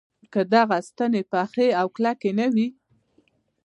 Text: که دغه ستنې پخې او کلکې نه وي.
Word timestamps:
که 0.33 0.41
دغه 0.53 0.77
ستنې 0.87 1.21
پخې 1.31 1.67
او 1.79 1.87
کلکې 1.95 2.31
نه 2.39 2.47
وي. 2.53 2.67